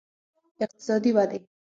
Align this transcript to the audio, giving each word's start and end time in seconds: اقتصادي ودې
اقتصادي 0.63 1.09
ودې 1.15 1.39